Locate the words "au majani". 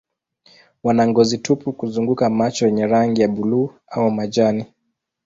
3.87-4.65